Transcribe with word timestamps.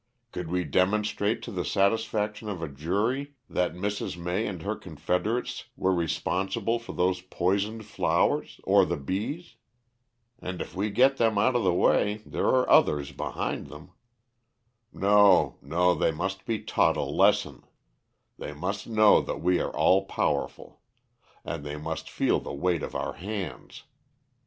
Could 0.31 0.47
we 0.49 0.63
demonstrate 0.63 1.43
to 1.43 1.51
the 1.51 1.63
satisfaction 1.63 2.49
of 2.49 2.63
a 2.63 2.67
jury 2.67 3.35
that 3.47 3.75
Mrs. 3.75 4.17
May 4.17 4.47
and 4.47 4.63
her 4.63 4.75
confederates 4.75 5.65
were 5.77 5.93
responsible 5.93 6.79
for 6.79 6.93
those 6.93 7.21
poisoned 7.21 7.85
flowers 7.85 8.59
or 8.63 8.83
the 8.83 8.97
bees? 8.97 9.57
And 10.39 10.59
if 10.59 10.75
we 10.75 10.89
get 10.89 11.17
them 11.17 11.37
out 11.37 11.55
of 11.55 11.61
the 11.63 11.71
way 11.71 12.23
there 12.25 12.47
are 12.47 12.67
others 12.67 13.11
behind 13.11 13.67
them. 13.67 13.91
No, 14.91 15.59
no; 15.61 15.93
they 15.93 16.11
must 16.11 16.47
be 16.47 16.63
taught 16.63 16.97
a 16.97 17.03
lesson; 17.03 17.61
they 18.39 18.53
must 18.53 18.87
know 18.87 19.21
that 19.21 19.37
we 19.39 19.59
are 19.59 19.69
all 19.69 20.05
powerful. 20.05 20.81
And 21.45 21.63
they 21.63 21.77
must 21.77 22.09
feel 22.09 22.39
the 22.39 22.51
weight 22.55 22.81
of 22.81 22.95
our 22.95 23.13
hands. 23.13 23.83